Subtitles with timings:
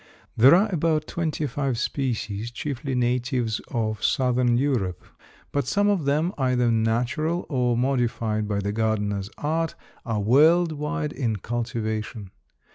[0.35, 5.03] There are about twenty five species, chiefly natives of southern Europe,
[5.51, 11.13] but some of them, either natural or modified by the gardener's art, are world wide
[11.13, 12.31] in cultivation.